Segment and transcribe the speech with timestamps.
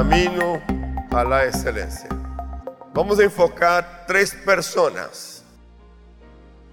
[0.00, 0.62] camino
[1.10, 2.08] a la excelencia.
[2.94, 5.44] Vamos a enfocar tres personas.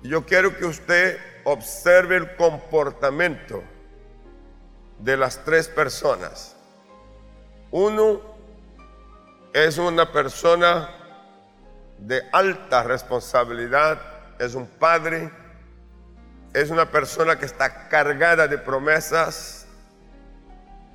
[0.01, 3.61] Yo quiero que usted observe el comportamiento
[4.99, 6.55] de las tres personas.
[7.69, 8.21] Uno
[9.51, 10.89] es una persona
[11.97, 13.99] de alta responsabilidad,
[14.39, 15.29] es un padre,
[16.53, 19.67] es una persona que está cargada de promesas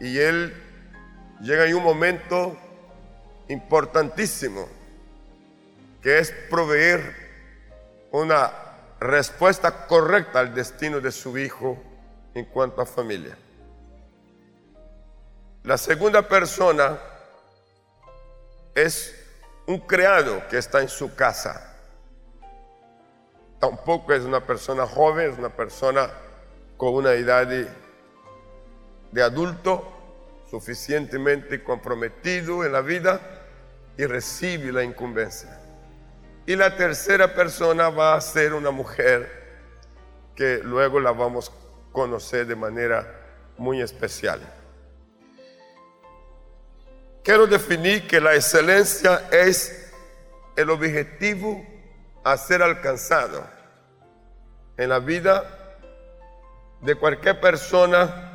[0.00, 0.61] y él
[1.42, 2.56] llega en un momento
[3.48, 4.68] importantísimo
[6.00, 7.14] que es proveer
[8.12, 8.50] una
[9.00, 11.76] respuesta correcta al destino de su hijo
[12.34, 13.36] en cuanto a familia.
[15.64, 16.98] La segunda persona
[18.74, 19.14] es
[19.66, 21.76] un criado que está en su casa.
[23.60, 26.10] Tampoco es una persona joven, es una persona
[26.76, 27.68] con una edad de,
[29.12, 29.91] de adulto
[30.52, 33.18] suficientemente comprometido en la vida
[33.96, 35.58] y recibe la incumbencia.
[36.44, 39.30] Y la tercera persona va a ser una mujer
[40.36, 41.52] que luego la vamos a
[41.90, 43.18] conocer de manera
[43.56, 44.42] muy especial.
[47.24, 49.90] Quiero definir que la excelencia es
[50.54, 51.64] el objetivo
[52.24, 53.42] a ser alcanzado
[54.76, 55.78] en la vida
[56.82, 58.31] de cualquier persona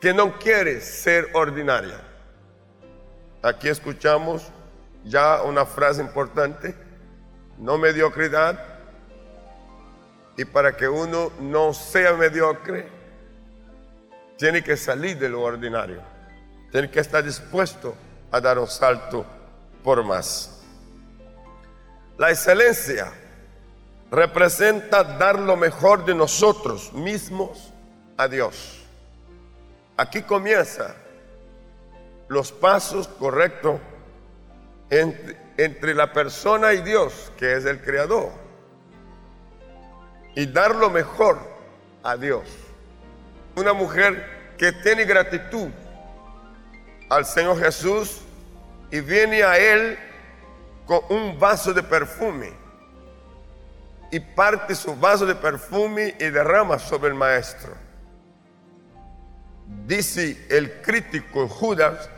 [0.00, 2.00] que no quiere ser ordinaria.
[3.42, 4.50] Aquí escuchamos
[5.04, 6.74] ya una frase importante,
[7.58, 8.58] no mediocridad,
[10.36, 12.88] y para que uno no sea mediocre,
[14.38, 16.00] tiene que salir de lo ordinario.
[16.72, 17.94] Tiene que estar dispuesto
[18.30, 19.26] a dar un salto
[19.84, 20.62] por más.
[22.16, 23.12] La excelencia
[24.10, 27.72] representa dar lo mejor de nosotros mismos
[28.16, 28.79] a Dios.
[30.00, 30.94] Aquí comienza
[32.28, 33.78] los pasos correctos
[34.88, 38.30] entre, la persona y Dios, que es el creador.
[40.34, 41.38] Y dar lo mejor
[42.02, 42.48] a Dios.
[43.56, 45.68] Una mujer que tiene gratitud
[47.10, 48.22] al Señor Jesús
[48.90, 49.98] y viene a Él
[50.86, 52.50] con un vaso de perfume
[54.10, 57.89] y parte su vaso de perfume y derrama sobre el maestro.
[59.86, 62.08] Dice el crítico Judas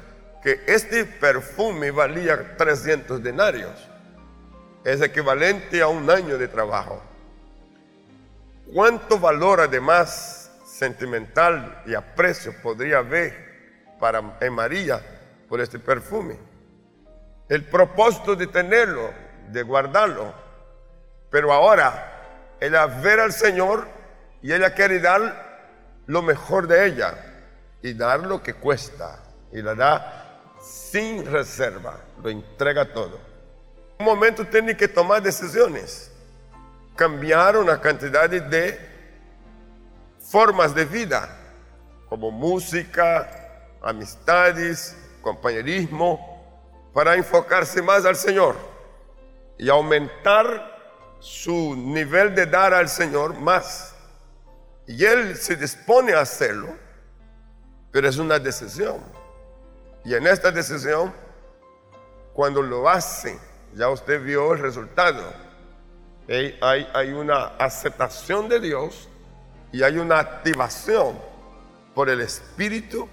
[0.43, 3.89] que este perfume valía 300 denarios.
[4.85, 7.03] Es equivalente a un año de trabajo.
[8.73, 10.43] ¿Cuánto valor además
[10.83, 13.53] sentimental y aprecio podría haber
[14.01, 14.21] para
[14.51, 15.01] María
[15.49, 16.37] por este perfume.
[17.49, 19.12] El propósito de tenerlo,
[19.49, 20.35] de guardarlo.
[21.31, 23.87] Pero ahora ella ver al Señor
[24.43, 25.69] y ella quiere dar
[26.07, 27.15] lo mejor de ella
[27.82, 29.22] y dar lo que cuesta
[29.53, 33.19] y la da sin reserva, lo entrega todo.
[33.98, 36.10] En un momento tiene que tomar decisiones,
[36.94, 38.78] cambiar una cantidad de
[40.20, 41.37] formas de vida,
[42.09, 43.28] como música,
[43.82, 46.32] amistades, compañerismo,
[46.93, 48.56] para enfocarse más al Señor
[49.59, 50.72] y aumentar
[51.20, 53.94] su nivel de dar al Señor más.
[54.87, 56.76] Y Él se dispone a hacerlo,
[57.93, 58.97] pero es una decisión.
[60.05, 61.13] Y en esta decisión,
[62.33, 63.39] cuando lo hace,
[63.75, 65.23] ya usted vio el resultado.
[66.29, 69.09] Hay, hay una aceptación de Dios
[69.71, 71.19] y hay una activación
[71.95, 73.09] por el Espíritu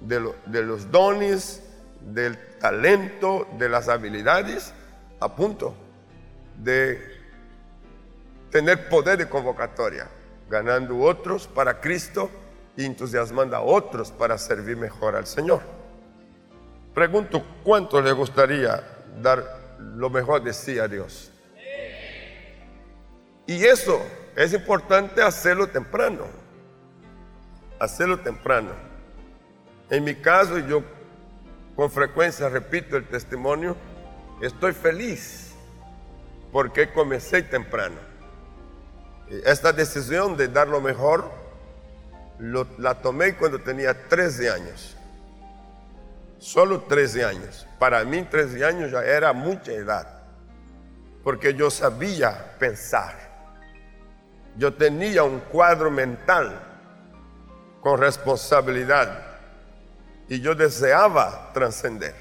[0.00, 0.20] de,
[0.62, 1.62] los dones,
[2.00, 4.72] del talento, de las habilidades,
[5.18, 5.74] a punto
[6.56, 7.20] de
[8.50, 10.08] tener poder de convocatoria,
[10.48, 12.30] ganando otros para Cristo
[12.76, 15.60] y entusiasmando a otros para servir mejor al Señor.
[16.94, 18.82] Pregunto, ¿cuánto le gustaría
[19.22, 21.30] dar lo mejor de sí a Dios?
[23.46, 24.00] Y eso
[24.36, 26.24] es importante hacerlo temprano,
[27.78, 28.70] hacerlo temprano.
[29.88, 30.82] En mi caso, yo
[31.74, 33.76] con frecuencia repito el testimonio,
[34.40, 35.54] estoy feliz
[36.52, 37.96] porque comencé temprano.
[39.44, 41.39] Esta decisión de dar lo mejor
[42.40, 44.96] la tomé cuando tenía 13 años.
[46.38, 47.66] Solo 13 años.
[47.78, 50.22] Para mí 13 años ya era mucha edad.
[51.22, 53.14] Porque yo sabía pensar.
[54.56, 56.58] Yo tenía un cuadro mental
[57.82, 59.30] con responsabilidad
[60.28, 62.14] y yo deseaba trascender.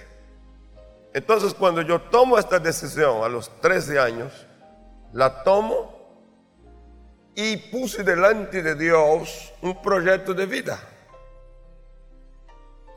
[1.14, 4.48] Entonces cuando yo tomo esta decisión a los 13 años,
[5.14, 5.99] la tomo
[7.42, 10.78] y puse delante de Dios un proyecto de vida.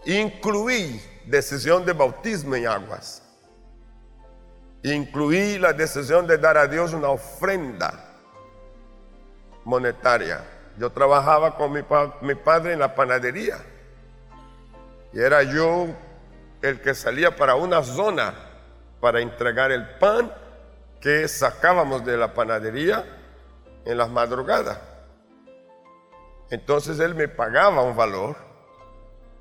[0.05, 3.23] Incluí decisión de bautismo en aguas.
[4.83, 8.17] Incluí la decisión de dar a Dios una ofrenda
[9.63, 10.45] monetaria.
[10.77, 11.83] Yo trabajaba con mi,
[12.23, 13.59] mi padre en la panadería
[15.13, 15.87] y era yo
[16.63, 18.35] el que salía para una zona
[19.01, 20.33] para entregar el pan
[21.01, 23.21] que sacábamos de la panadería
[23.85, 24.79] en las madrugadas.
[26.51, 28.37] Entonces él me pagaba un valor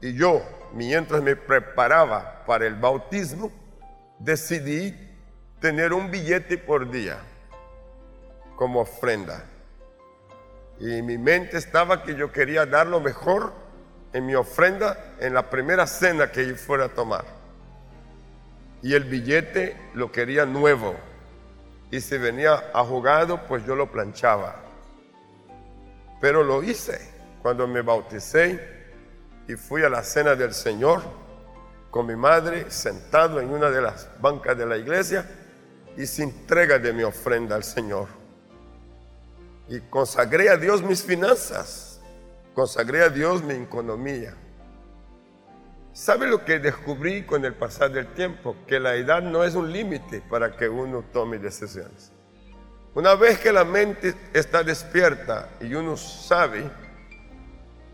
[0.01, 0.41] y yo,
[0.73, 3.51] mientras me preparaba para el bautismo,
[4.17, 4.95] decidí
[5.59, 7.19] tener un billete por día
[8.55, 9.45] como ofrenda.
[10.79, 13.53] Y mi mente estaba que yo quería dar lo mejor
[14.13, 17.25] en mi ofrenda en la primera cena que yo fuera a tomar.
[18.81, 20.95] Y el billete lo quería nuevo.
[21.91, 24.55] Y si venía ajugado, pues yo lo planchaba.
[26.21, 26.99] Pero lo hice
[27.41, 28.59] cuando me bauticé
[29.47, 31.01] y fui a la cena del Señor
[31.89, 35.29] con mi madre sentado en una de las bancas de la iglesia
[35.97, 38.07] y se entrega de mi ofrenda al Señor.
[39.67, 41.99] Y consagré a Dios mis finanzas,
[42.53, 44.33] consagré a Dios mi economía.
[45.93, 48.55] ¿Sabe lo que descubrí con el pasar del tiempo?
[48.65, 52.13] Que la edad no es un límite para que uno tome decisiones.
[52.93, 56.69] Una vez que la mente está despierta y uno sabe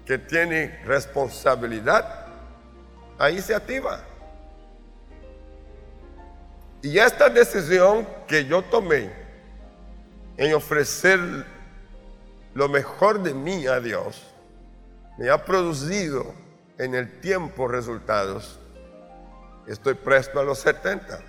[0.06, 2.28] que tiene responsabilidad,
[3.18, 4.00] ahí se activa.
[6.84, 9.12] Y esta decisión que yo tomé
[10.38, 11.20] en ofrecer
[12.54, 14.24] lo mejor de mí a Dios,
[15.18, 16.34] me ha producido
[16.78, 18.60] en el tiempo resultados.
[19.68, 21.20] Estoy presto a los 70.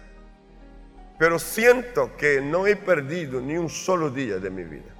[1.19, 4.95] Pero siento que no he perdido ni un solo día de mi vida.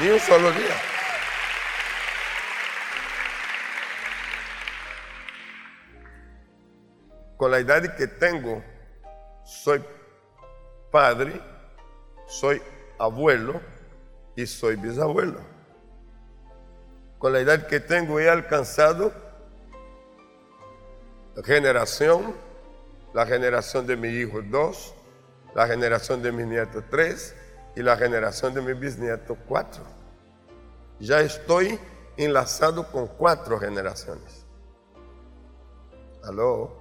[0.00, 0.74] Ni un solo día.
[7.36, 8.62] Con la edad que tengo,
[9.44, 9.82] soy
[10.90, 11.40] padre,
[12.26, 12.60] soy
[12.98, 13.60] abuelo
[14.36, 15.59] y soy bisabuelo.
[17.20, 19.12] Con la edad que tengo he alcanzado
[21.36, 22.34] la generación,
[23.12, 24.94] la generación de mi hijo dos,
[25.54, 27.36] la generación de mi nieto tres,
[27.76, 29.84] y la generación de mi bisnieto cuatro.
[30.98, 31.78] Ya estoy
[32.16, 34.46] enlazado con cuatro generaciones.
[36.24, 36.74] Aló.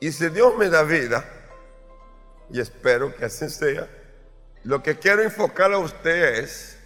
[0.00, 1.24] Y si Dios me da vida,
[2.50, 3.88] y espero que así sea,
[4.64, 6.78] lo que quiero enfocar a usted es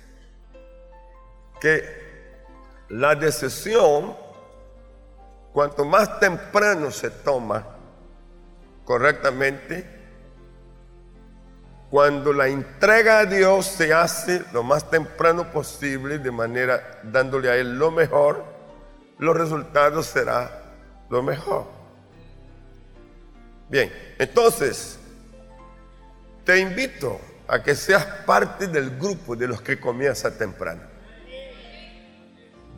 [1.60, 2.06] que
[2.88, 4.16] la decisión,
[5.52, 7.66] cuanto más temprano se toma
[8.84, 9.94] correctamente,
[11.90, 17.56] cuando la entrega a Dios se hace lo más temprano posible, de manera dándole a
[17.56, 18.44] Él lo mejor,
[19.18, 20.50] los resultados serán
[21.10, 21.66] lo mejor.
[23.68, 24.98] Bien, entonces,
[26.44, 30.82] te invito a que seas parte del grupo de los que comienzan temprano.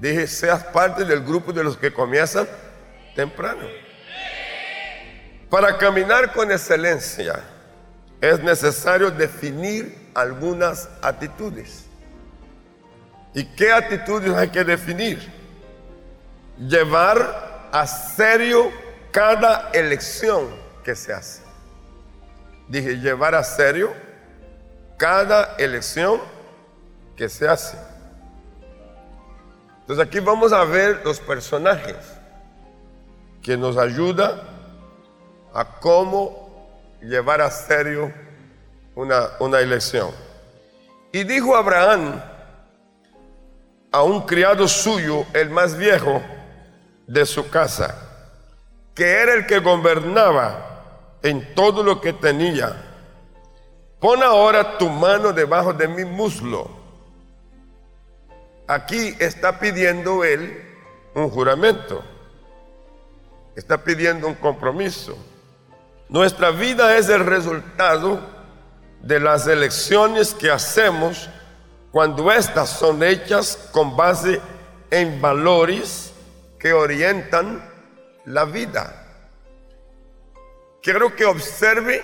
[0.00, 2.46] Dije, seas parte del grupo de los que comienzan
[3.14, 3.62] temprano.
[5.50, 7.42] Para caminar con excelencia
[8.20, 11.84] es necesario definir algunas actitudes.
[13.34, 15.32] ¿Y qué actitudes hay que definir?
[16.58, 18.70] Llevar a serio
[19.10, 20.48] cada elección
[20.84, 21.42] que se hace.
[22.68, 23.92] Dije, llevar a serio
[24.98, 26.20] cada elección
[27.16, 27.78] que se hace.
[29.80, 31.96] Entonces aquí vamos a ver los personajes
[33.42, 34.42] que nos ayudan
[35.54, 36.68] a cómo
[37.00, 38.12] llevar a serio
[38.94, 40.10] una, una elección.
[41.12, 42.20] Y dijo Abraham
[43.90, 46.20] a un criado suyo, el más viejo
[47.06, 47.96] de su casa,
[48.94, 52.87] que era el que gobernaba en todo lo que tenía,
[54.00, 56.70] pon ahora tu mano debajo de mi muslo.
[58.66, 60.62] Aquí está pidiendo él
[61.14, 62.04] un juramento,
[63.56, 65.16] está pidiendo un compromiso.
[66.08, 68.20] Nuestra vida es el resultado
[69.02, 71.28] de las elecciones que hacemos
[71.90, 74.40] cuando estas son hechas con base
[74.90, 76.12] en valores
[76.58, 77.62] que orientan
[78.24, 79.06] la vida.
[80.82, 82.02] Quiero que observe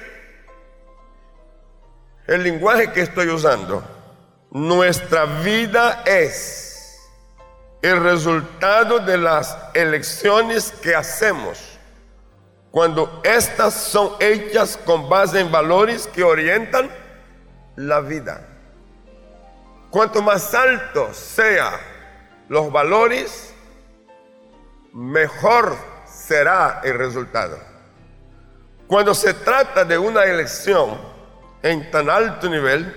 [2.26, 3.82] el lenguaje que estoy usando.
[4.50, 7.00] Nuestra vida es
[7.82, 11.78] el resultado de las elecciones que hacemos
[12.70, 16.90] cuando estas son hechas con base en valores que orientan
[17.76, 18.48] la vida.
[19.90, 21.74] cuanto más altos sean
[22.48, 23.54] los valores,
[24.92, 27.58] mejor será el resultado.
[28.88, 31.13] Cuando se trata de una elección
[31.64, 32.94] en tan alto nivel,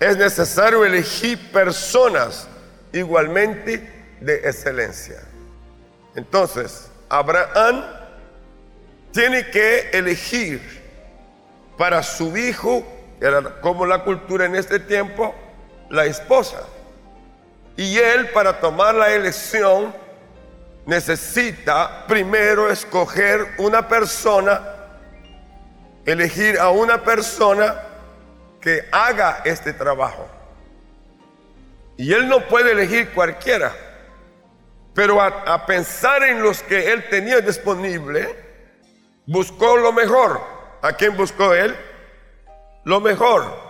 [0.00, 2.48] es necesario elegir personas
[2.90, 5.22] igualmente de excelencia.
[6.14, 7.84] Entonces, Abraham
[9.12, 10.60] tiene que elegir
[11.76, 12.82] para su hijo,
[13.60, 15.34] como la cultura en este tiempo,
[15.90, 16.62] la esposa.
[17.76, 19.94] Y él para tomar la elección
[20.86, 24.75] necesita primero escoger una persona,
[26.06, 27.82] elegir a una persona
[28.60, 30.26] que haga este trabajo.
[31.98, 33.72] Y él no puede elegir cualquiera,
[34.94, 38.34] pero a, pensar en los que él tenía disponible,
[39.26, 40.40] buscó lo mejor.
[40.80, 41.76] ¿A quién buscó él?
[42.84, 43.66] Lo mejor.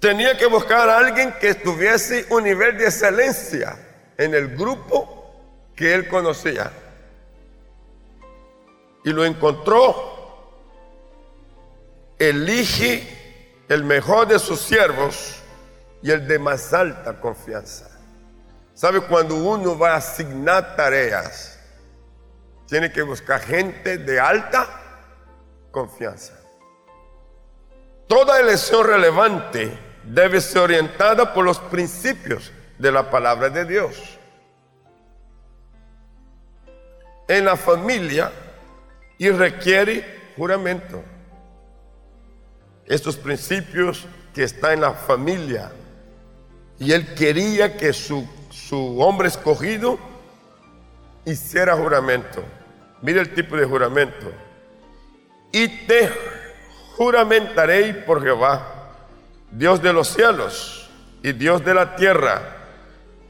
[0.00, 3.78] Tenía que buscar a alguien que tuviese un nivel de excelencia
[4.16, 6.72] en el grupo que él conocía.
[9.04, 10.11] Y lo encontró.
[12.28, 15.42] Elige el mejor de sus siervos
[16.02, 17.88] y el de más alta confianza.
[18.74, 21.58] ¿Sabe cuando uno va a asignar tareas?
[22.66, 24.68] Tiene que buscar gente de alta
[25.70, 26.38] confianza.
[28.06, 34.18] Toda elección relevante debe ser orientada por los principios de la palabra de Dios.
[37.28, 38.30] en la familia
[39.18, 41.02] y requiere juramento.
[42.86, 45.72] Estos principios que está en la familia.
[46.78, 49.98] Y él quería que su, su hombre escogido
[51.24, 52.42] hiciera juramento.
[53.02, 54.32] Mire el tipo de juramento.
[55.52, 56.10] Y te
[56.96, 58.66] juramentaré por Jehová,
[59.50, 60.90] Dios de los cielos
[61.22, 62.40] y Dios de la tierra,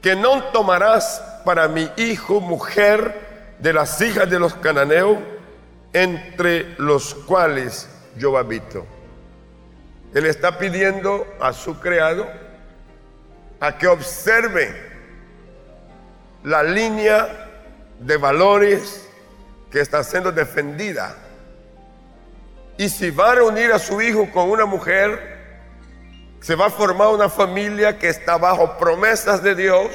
[0.01, 5.17] que no tomarás para mi hijo mujer de las hijas de los cananeos,
[5.91, 8.85] entre los cuales yo habito.
[10.13, 12.27] Él está pidiendo a su creado
[13.59, 14.93] a que observe
[16.43, 17.49] la línea
[17.99, 19.07] de valores
[19.71, 21.15] que está siendo defendida.
[22.77, 25.33] Y si va a reunir a su hijo con una mujer,
[26.41, 29.89] se va a formar una familia que está bajo promesas de Dios.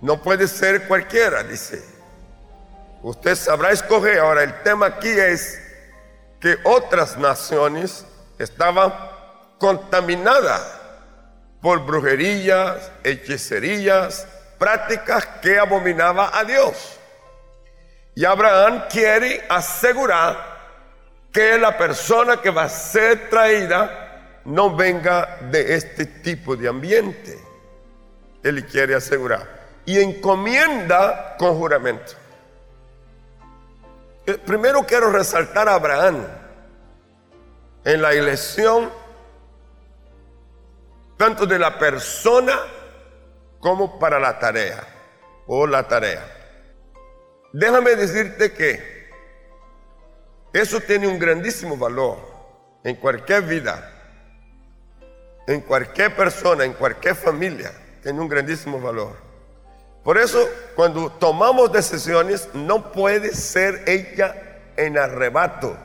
[0.00, 1.84] No puede ser cualquiera, dice.
[3.02, 4.20] Usted sabrá escoger.
[4.20, 5.60] Ahora, el tema aquí es
[6.40, 8.06] que otras naciones
[8.42, 8.92] estaban
[9.58, 10.80] contaminadas
[11.60, 14.26] por brujerías, hechicerías,
[14.58, 16.98] prácticas que abominaba a Dios.
[18.14, 20.52] Y Abraham quiere asegurar
[21.32, 27.38] que la persona que va a ser traída no venga de este tipo de ambiente.
[28.42, 29.62] Él quiere asegurar.
[29.86, 32.12] Y encomienda con juramento.
[34.26, 36.41] Eh, primero quiero resaltar a Abraham
[37.84, 38.90] en la elección
[41.16, 42.58] tanto de la persona
[43.60, 44.84] como para la tarea
[45.46, 46.24] o la tarea.
[47.52, 49.10] Déjame decirte que
[50.52, 52.18] eso tiene un grandísimo valor
[52.84, 53.90] en cualquier vida,
[55.46, 57.72] en cualquier persona, en cualquier familia,
[58.02, 59.16] tiene un grandísimo valor.
[60.02, 64.34] Por eso, cuando tomamos decisiones, no puede ser hecha
[64.76, 65.76] en arrebato,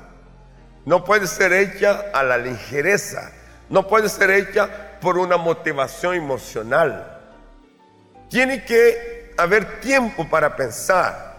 [0.88, 3.32] no puede ser hecha a la ligereza,
[3.70, 7.20] no puede ser hecha por una motivación emocional.
[8.30, 11.36] Tiene que haber tiempo para pensar,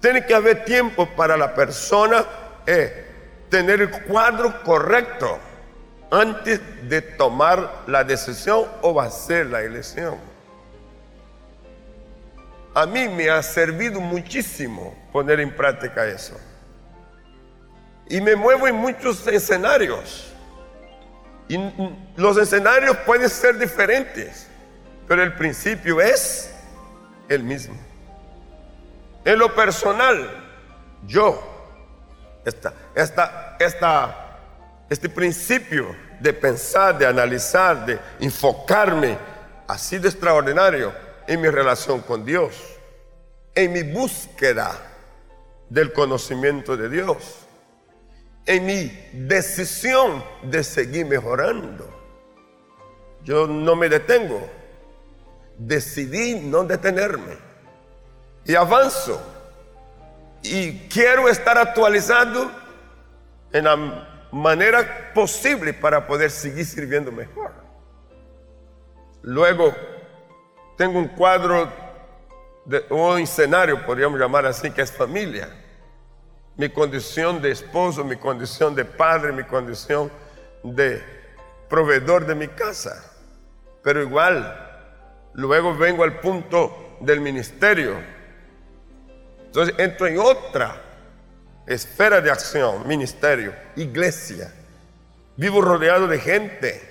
[0.00, 2.24] tiene que haber tiempo para la persona
[2.64, 3.06] eh,
[3.50, 5.38] tener el cuadro correcto
[6.10, 10.30] antes de tomar la decisión o hacer la elección
[12.74, 16.38] a mí me ha servido muchísimo poner en práctica eso.
[18.10, 20.32] Y me muevo en muchos escenarios.
[21.48, 21.56] Y
[22.16, 24.48] los escenarios pueden ser diferentes,
[25.08, 26.52] pero el principio es
[27.28, 27.76] el mismo.
[29.24, 30.28] En lo personal,
[31.06, 31.40] yo,
[32.44, 34.38] esta, esta, esta,
[34.88, 39.16] este principio de pensar, de analizar, de enfocarme
[39.68, 40.92] así de extraordinario,
[41.28, 42.56] en mi relación con Dios,
[43.54, 44.72] en mi búsqueda
[45.68, 47.46] del conocimiento de Dios,
[48.46, 51.88] en mi decisión de seguir mejorando.
[53.22, 54.48] Yo no me detengo,
[55.58, 57.36] decidí no detenerme
[58.44, 59.20] y avanzo
[60.42, 62.50] y quiero estar actualizado
[63.52, 63.76] en la
[64.32, 67.52] manera posible para poder seguir sirviendo mejor.
[69.22, 69.74] Luego,
[70.76, 71.70] tengo un cuadro
[72.88, 75.59] o un escenario, podríamos llamar así, que es familia.
[76.56, 80.10] Mi condición de esposo, mi condición de padre, mi condición
[80.62, 81.02] de
[81.68, 83.12] proveedor de mi casa.
[83.82, 84.68] Pero igual,
[85.34, 87.96] luego vengo al punto del ministerio.
[89.46, 90.80] Entonces entro en otra
[91.66, 94.52] esfera de acción, ministerio, iglesia.
[95.36, 96.88] Vivo rodeado de gente.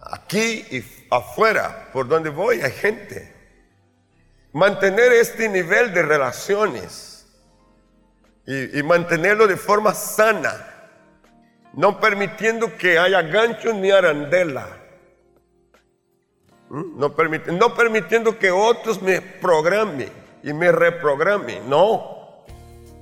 [0.00, 3.34] Aquí y afuera, por donde voy, hay gente.
[4.52, 7.17] Mantener este nivel de relaciones
[8.48, 10.66] y, mantenerlo de forma sana,
[11.74, 14.68] no permitiendo que haya gancho ni arandela.
[16.70, 16.98] ¿Mm?
[16.98, 17.14] No,
[17.52, 20.10] no permitiendo que otros me programen
[20.42, 21.68] y me reprogramen.
[21.68, 22.46] No.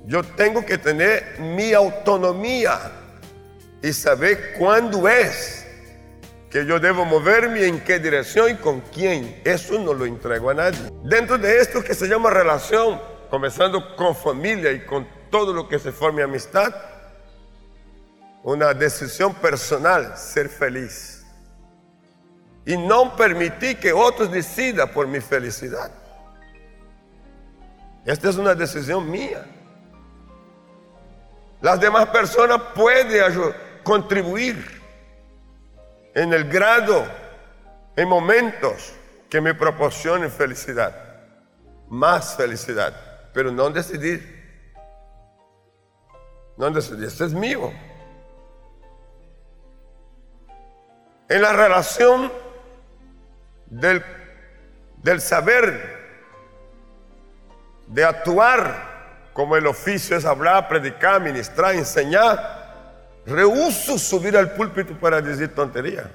[0.05, 2.91] Yo tengo que tener mi autonomía
[3.81, 5.65] y saber cuándo es
[6.49, 9.41] que yo debo moverme, en qué dirección y con quién.
[9.45, 10.79] Eso no lo entrego a nadie.
[11.03, 12.99] Dentro de esto que se llama relación,
[13.29, 16.73] comenzando con familia y con todo lo que se forme amistad,
[18.43, 21.25] una decisión personal, ser feliz.
[22.65, 25.91] Y no permitir que otros decidan por mi felicidad.
[28.05, 29.45] Esta es una decisión mía.
[31.61, 33.33] Las demás personas pueden
[33.83, 34.81] contribuir
[36.13, 37.05] en el grado,
[37.95, 38.93] en momentos
[39.29, 40.95] que me proporcionen felicidad,
[41.89, 42.93] más felicidad,
[43.33, 44.36] pero no decidir.
[46.57, 47.71] No decidir, esto es mío.
[51.29, 52.31] En la relación
[53.67, 54.03] del,
[54.97, 55.97] del saber,
[57.87, 62.57] de actuar, como el oficio es hablar, predicar, ministrar, enseñar,
[63.27, 66.09] Rehuso subir al púlpito para decir tontería.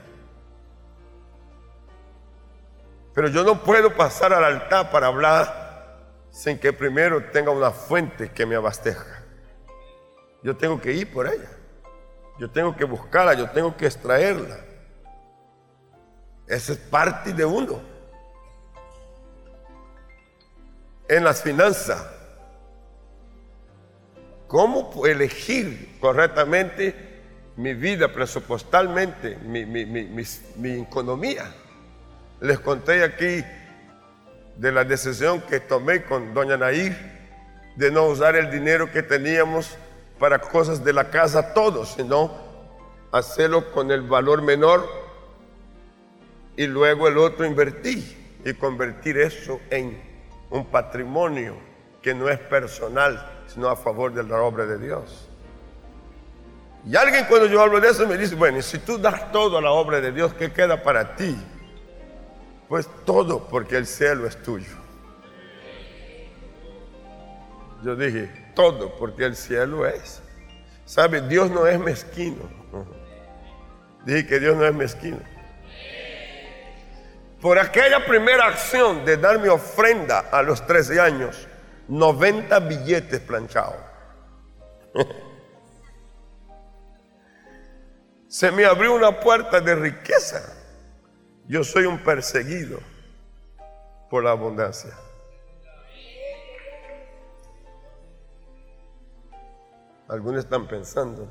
[3.15, 5.99] Pero yo no puedo pasar al altar para hablar
[6.31, 9.22] sin que primero tenga una fuente que me abasteja.
[10.43, 11.51] Yo tengo que ir por ella.
[12.39, 14.59] Yo tengo que buscarla, yo tengo que extraerla.
[16.47, 17.81] Esa es parte de uno.
[21.09, 22.05] En las finanzas,
[24.49, 27.13] cómo elegir correctamente
[27.57, 31.55] mi vida presupuestalmente, mi, economía.
[32.41, 33.45] Les conté aquí
[34.57, 36.97] de la decisión que tomé con doña Nair
[37.77, 39.77] de no usar el dinero que teníamos
[40.23, 42.31] para cosas de la casa todos, sino
[43.11, 44.89] hacerlo con el valor menor
[46.57, 50.01] y luego el otro invertir y convertir eso en
[50.49, 51.57] un patrimonio
[52.01, 55.29] que no es personal, sino a favor de la obra de Dios.
[56.87, 59.61] Y alguien cuando yo hablo de eso me dice, bueno, si tú das todo a
[59.61, 61.37] la obra de Dios, ¿qué queda para ti?
[62.69, 64.71] Pues todo, porque el cielo es tuyo.
[67.83, 70.23] Yo dije, todo, porque el cielo es.
[70.85, 71.21] ¿Sabe?
[71.23, 72.49] Dios no es mezquino.
[74.05, 75.21] Dije que Dios no es mezquino.
[77.41, 81.49] Por aquella primera acción de dar mi ofrenda a los 13 años,
[81.89, 83.77] 90 billetes planchados.
[88.29, 90.55] Se me abrió una puerta de riqueza.
[91.49, 92.79] Yo soy un perseguido
[94.09, 94.91] por la abundancia.
[100.13, 101.27] Algunos están pensando.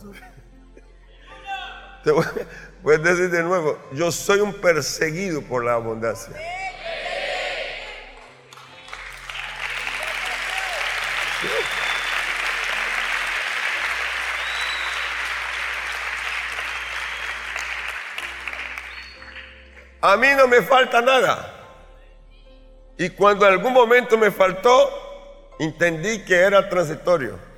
[2.04, 2.26] Te voy,
[2.96, 6.36] a decir de nuevo, yo soy un perseguido por la abundancia.
[20.02, 21.54] A mí no me falta nada.
[22.98, 27.51] Y cuando en algún momento me faltó, entendí que era transitorio.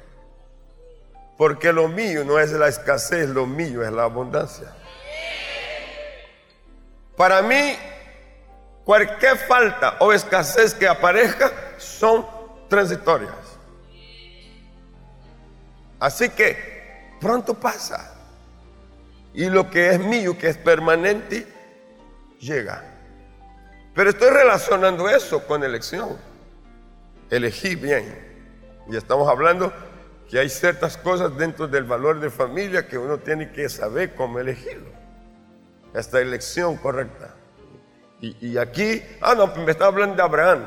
[1.37, 4.73] Porque lo mío no es la escasez, lo mío es la abundancia.
[7.17, 7.75] Para mí,
[8.83, 12.25] cualquier falta o escasez que aparezca son
[12.69, 13.33] transitorias.
[15.99, 18.13] Así que pronto pasa.
[19.33, 21.47] Y lo que es mío, que es permanente,
[22.39, 22.83] llega.
[23.95, 26.17] Pero estoy relacionando eso con elección.
[27.29, 28.33] Elegí bien.
[28.89, 29.71] Y estamos hablando
[30.29, 34.39] que hay ciertas cosas dentro del valor de familia que uno tiene que saber cómo
[34.39, 34.89] elegirlo.
[35.93, 37.35] Esta elección correcta.
[38.19, 40.65] Y, aquí, ah, no, me estaba hablando de Abraham.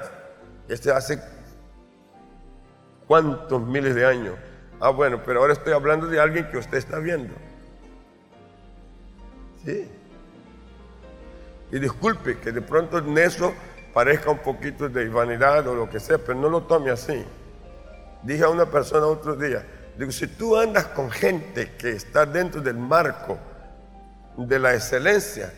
[0.69, 1.19] Este hace
[3.07, 4.35] cuántos miles de años.
[4.79, 7.33] Ah, bueno, pero ahora estoy hablando de alguien que usted está viendo.
[9.65, 9.91] Sí.
[11.73, 13.55] Y disculpe que de pronto en eso
[13.95, 17.25] parezca un poquito de vanidad o lo que sea, pero no lo tome así.
[18.23, 19.65] Dije a una persona otro día,
[19.97, 23.39] digo, si tú andas con gente que está dentro del marco
[24.37, 25.53] de la excelencia,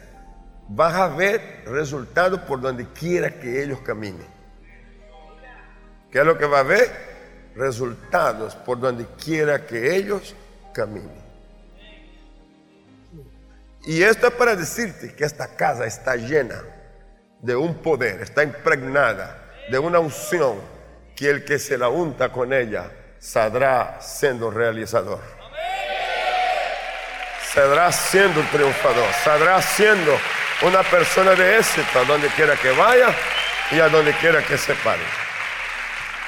[0.68, 4.26] vas a ver resultados por donde quiera que ellos caminen.
[6.10, 6.90] ¿Qué es lo que va a ver?
[7.54, 10.34] Resultados por donde quiera que ellos
[10.72, 11.28] caminen.
[13.86, 16.62] Y esto es para decirte que esta casa está llena
[17.40, 20.56] de un poder, está impregnada de una unción
[21.18, 25.20] que el que se la unta con ella saldrá siendo realizador.
[27.52, 30.16] Saldrá siendo un triunfador, saldrá siendo
[30.62, 33.12] una persona de éxito a donde quiera que vaya
[33.72, 35.02] y a donde quiera que se pare.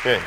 [0.03, 0.21] Bien.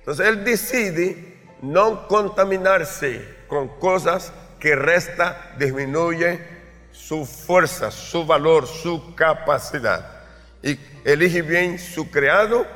[0.00, 6.46] Entonces él decide no contaminarse con cosas que resta, disminuye
[6.92, 10.13] su fuerza, su valor, su capacidad.
[10.64, 12.66] Y elige bien su creado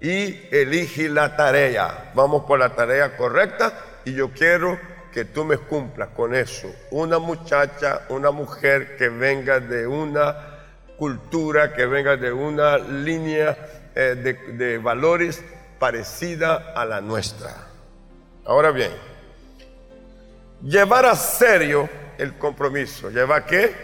[0.00, 2.12] y elige la tarea.
[2.14, 4.78] Vamos por la tarea correcta y yo quiero
[5.12, 6.72] que tú me cumplas con eso.
[6.92, 10.36] Una muchacha, una mujer que venga de una
[10.96, 15.42] cultura, que venga de una línea eh, de, de valores
[15.80, 17.50] parecida a la nuestra.
[18.44, 18.92] Ahora bien,
[20.62, 23.10] llevar a serio el compromiso.
[23.10, 23.74] ¿Lleva qué?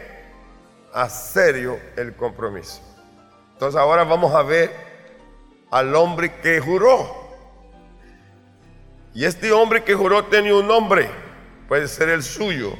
[0.93, 2.90] A serio el compromiso.
[3.61, 4.75] Entonces ahora vamos a ver
[5.71, 7.29] al hombre que juró.
[9.13, 11.11] Y este hombre que juró tenía un nombre,
[11.69, 12.73] puede ser el suyo,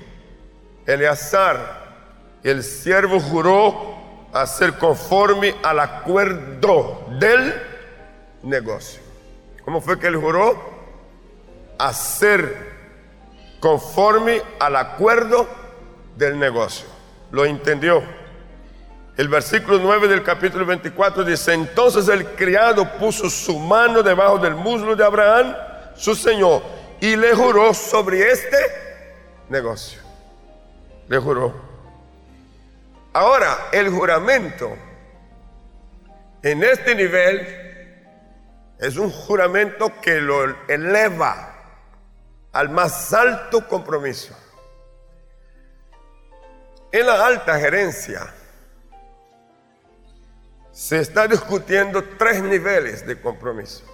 [0.87, 2.39] Eleazar.
[2.43, 3.95] El siervo juró
[4.33, 7.61] hacer conforme al acuerdo del
[8.43, 9.03] negocio.
[9.67, 10.59] ¿Cómo fue que él juró?
[11.79, 12.57] Hacer
[13.61, 15.47] conforme al acuerdo
[16.17, 16.87] del negocio.
[17.33, 18.03] ¿Lo entendió?
[19.17, 24.55] El versículo 9 del capítulo 24 dice, entonces el criado puso su mano debajo del
[24.55, 25.55] muslo de Abraham,
[25.95, 26.63] su señor,
[27.01, 28.57] y le juró sobre este
[29.49, 30.01] negocio.
[31.09, 31.55] Le juró.
[33.13, 34.77] Ahora, el juramento
[36.43, 37.47] en este nivel
[38.79, 41.55] es un juramento que lo eleva
[42.53, 44.35] al más alto compromiso.
[46.93, 48.35] En la alta gerencia
[50.81, 53.85] se está discutiendo tres niveles de compromiso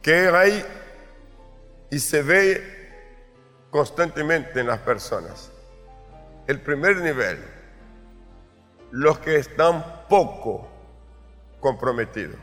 [0.00, 0.64] que hay
[1.90, 5.52] y se ve constantemente en las personas.
[6.46, 7.44] El primer nivel,
[8.90, 10.66] los que están poco
[11.60, 12.40] comprometidos.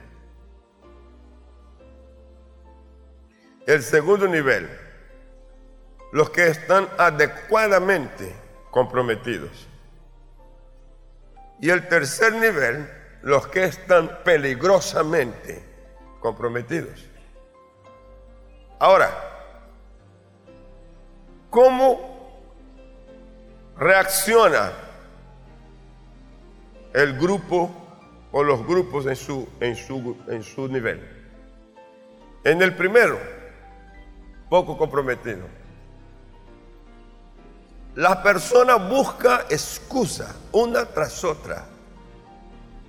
[3.66, 4.70] El segundo nivel,
[6.12, 8.32] los que están adecuadamente
[8.70, 9.73] comprometidos.
[11.64, 12.90] Y el tercer nivel,
[13.22, 15.64] los que están peligrosamente
[16.20, 17.06] comprometidos.
[18.80, 19.10] Ahora,
[21.50, 22.44] ¿cómo
[23.78, 24.74] reacciona
[26.92, 27.72] el grupo
[28.34, 31.00] o los grupos en su, en su, en su nivel?
[32.44, 33.18] En el primero,
[34.50, 35.48] poco comprometido.
[37.96, 41.64] La persona busca excusa una tras otra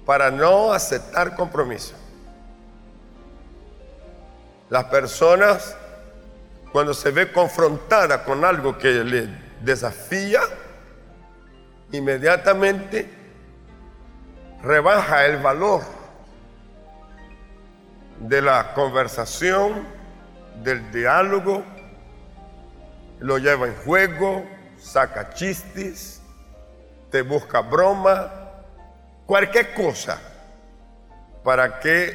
[0.06, 1.94] para no aceptar compromiso.
[4.70, 5.76] Las personas,
[6.72, 9.28] cuando se ve confrontada con algo que le
[9.60, 10.40] desafía,
[11.92, 13.08] inmediatamente
[14.62, 15.82] rebaja el valor
[18.20, 19.86] de la conversación,
[20.62, 21.62] del diálogo,
[23.20, 24.44] lo lleva en juego,
[24.84, 26.20] saca chistes,
[27.10, 28.30] te busca broma,
[29.26, 30.20] cualquier cosa
[31.42, 32.14] para que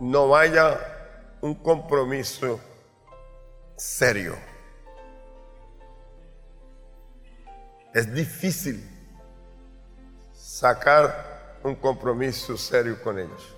[0.00, 0.78] no haya
[1.40, 2.58] un compromiso
[3.76, 4.36] serio.
[7.94, 8.84] Es difícil
[10.34, 13.54] sacar un compromiso serio con ellos.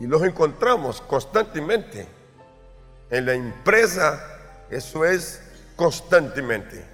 [0.00, 2.06] Y los encontramos constantemente.
[3.10, 4.37] En la empresa
[4.70, 5.42] eso es
[5.76, 6.84] constantemente.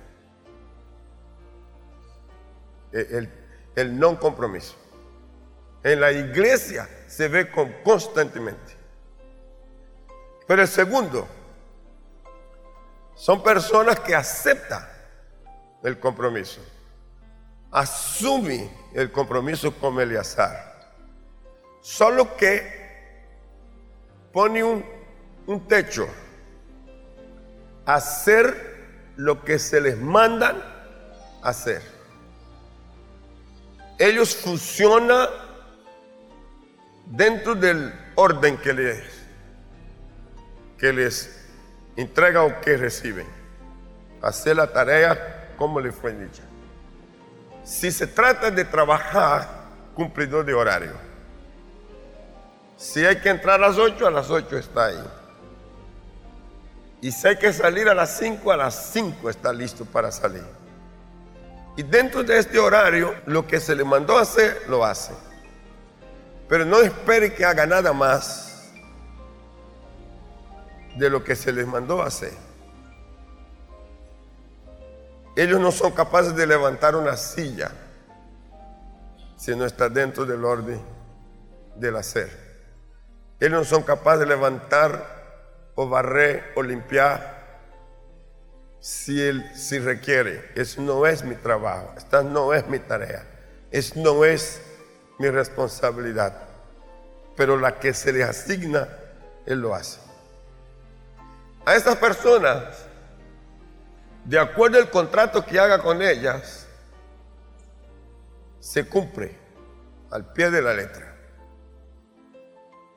[2.92, 3.28] El,
[3.74, 4.76] el no compromiso.
[5.82, 8.76] En la iglesia se ve con, constantemente.
[10.46, 11.26] Pero el segundo,
[13.14, 14.87] son personas que aceptan
[15.82, 16.60] el compromiso.
[17.70, 20.74] Asume el compromiso como Eleazar.
[21.80, 22.84] Solo que
[24.32, 24.84] pone un,
[25.46, 26.08] un techo.
[27.86, 28.74] Hacer
[29.16, 30.56] lo que se les mandan
[31.42, 31.82] hacer.
[33.98, 35.28] Ellos funcionan
[37.06, 39.02] dentro del orden que les,
[40.78, 41.44] que les
[41.96, 43.26] entrega o que reciben.
[44.22, 46.42] Hacer la tarea como les fue dicha.
[47.62, 49.48] Si se trata de trabajar,
[49.94, 50.92] cumplidor de horario.
[52.76, 55.04] Si hay que entrar a las 8, a las 8 está ahí.
[57.04, 60.46] Y si hay que salir a las 5, a las 5 está listo para salir.
[61.76, 65.12] Y dentro de este horario, lo que se le mandó hacer, lo hace.
[66.48, 68.72] Pero no espere que haga nada más
[70.96, 72.32] de lo que se les mandó hacer.
[75.36, 77.70] Ellos no son capaces de levantar una silla
[79.36, 80.80] si no está dentro del orden
[81.76, 82.30] del hacer.
[83.38, 85.13] Ellos no son capaces de levantar
[85.74, 87.34] o barrer o limpiar
[88.80, 90.52] si, él, si requiere.
[90.54, 93.24] Eso no es mi trabajo, esta no es mi tarea,
[93.70, 94.60] eso no es
[95.18, 96.34] mi responsabilidad.
[97.37, 98.88] Pero la que se le asigna,
[99.46, 99.98] Él lo hace.
[101.64, 102.87] A estas personas,
[104.24, 106.66] de acuerdo al contrato que haga con ellas,
[108.60, 109.37] se cumple
[110.10, 111.14] al pie de la letra.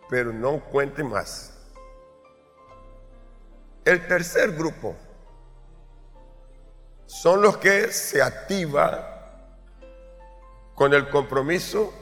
[0.10, 1.57] Pero no cuente más.
[3.88, 4.98] El tercer grupo
[7.06, 9.46] son los que se activa
[10.76, 11.94] con el compromiso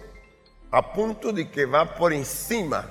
[0.72, 2.90] a punto de que va por encima.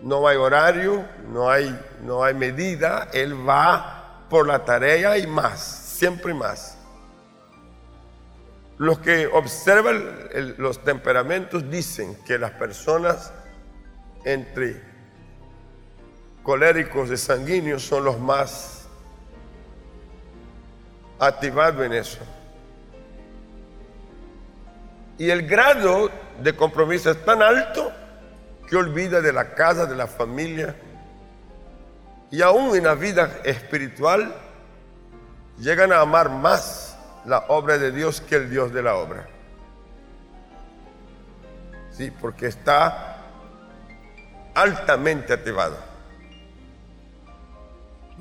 [0.00, 5.60] No hay horario, no hay, no hay medida, él va por la tarea y más,
[5.60, 6.76] siempre más.
[8.76, 10.02] Los que observan
[10.58, 13.32] los temperamentos dicen que las personas
[14.24, 14.91] entre
[16.42, 18.88] coléricos y sanguíneos son los más
[21.18, 22.18] activados en eso.
[25.18, 26.10] Y el grado
[26.42, 27.92] de compromiso es tan alto
[28.68, 30.74] que olvida de la casa, de la familia.
[32.30, 34.34] Y aún en la vida espiritual
[35.58, 39.28] llegan a amar más la obra de Dios que el Dios de la obra.
[41.92, 43.18] Sí, porque está
[44.54, 45.91] altamente activado.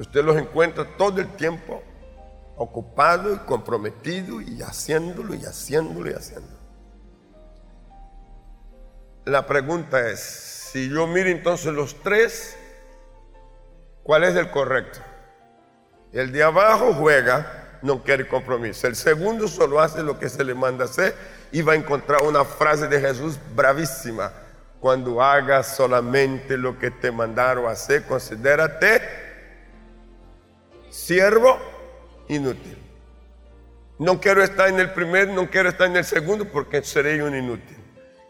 [0.01, 1.83] Usted los encuentra todo el tiempo
[2.57, 6.57] ocupado y comprometido y haciéndolo y haciéndolo y haciéndolo.
[9.25, 12.57] La pregunta es, si yo miro entonces los tres,
[14.01, 14.99] ¿cuál es el correcto?
[16.11, 18.87] El de abajo juega, no quiere compromiso.
[18.87, 21.15] El segundo solo hace lo que se le manda hacer
[21.51, 24.33] y va a encontrar una frase de Jesús bravísima.
[24.79, 29.20] Cuando hagas solamente lo que te mandaron hacer, considérate
[30.91, 31.57] siervo
[32.27, 32.77] inútil.
[33.97, 37.35] No quiero estar en el primer, no quiero estar en el segundo porque seré un
[37.35, 37.77] inútil.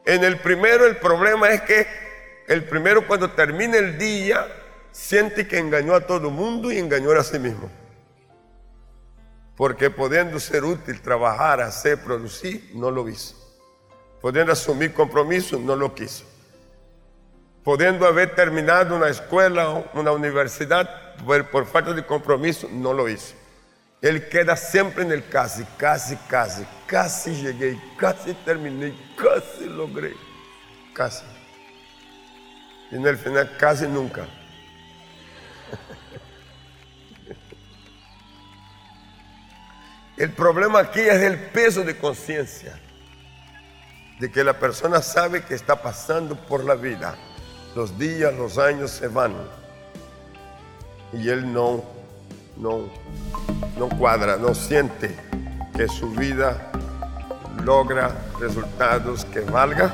[0.06, 1.88] En el primero el problema es que
[2.48, 4.48] el primero cuando termina el día
[4.92, 7.70] siente que engañó a todo el mundo y engañó a sí mismo.
[9.56, 13.36] Porque pudiendo ser útil, trabajar, hacer, producir, no lo hizo.
[14.20, 16.26] Pudiendo asumir compromisos, no lo quiso.
[17.64, 23.36] Pudiendo haber terminado una escuela o una universidad, por, falta de compromiso, no lo hizo.
[24.02, 30.16] Él queda siempre en el casi, casi, casi, casi llegué, casi terminé, casi logré,
[30.94, 31.24] casi.
[32.92, 34.26] Y en el final casi nunca.
[40.18, 42.80] El problema aquí es el peso de conciencia,
[44.20, 47.16] de que la persona sabe que está pasando por la vida.
[47.76, 49.34] Los días, los años se van.
[51.14, 51.84] Y él no,
[52.58, 52.90] no,
[53.78, 55.16] no cuadra, no siente
[55.76, 56.72] que su vida
[57.64, 59.94] logra resultados que valga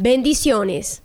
[0.00, 1.02] Bendiciones.